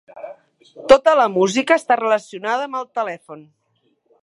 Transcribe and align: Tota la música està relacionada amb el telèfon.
Tota 0.93 1.13
la 1.19 1.27
música 1.35 1.77
està 1.81 1.99
relacionada 2.01 2.67
amb 2.71 2.81
el 2.83 2.91
telèfon. 3.01 3.47